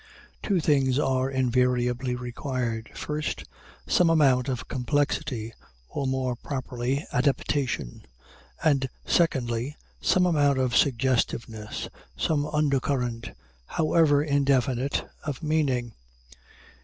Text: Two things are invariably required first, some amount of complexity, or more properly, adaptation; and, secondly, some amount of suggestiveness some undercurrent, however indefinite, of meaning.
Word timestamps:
Two 0.41 0.59
things 0.59 0.97
are 0.97 1.29
invariably 1.29 2.15
required 2.15 2.89
first, 2.95 3.43
some 3.85 4.09
amount 4.09 4.49
of 4.49 4.67
complexity, 4.67 5.53
or 5.89 6.07
more 6.07 6.35
properly, 6.35 7.05
adaptation; 7.13 8.07
and, 8.63 8.89
secondly, 9.05 9.75
some 10.01 10.25
amount 10.25 10.57
of 10.57 10.75
suggestiveness 10.75 11.87
some 12.17 12.47
undercurrent, 12.47 13.29
however 13.67 14.23
indefinite, 14.23 15.07
of 15.23 15.43
meaning. 15.43 15.93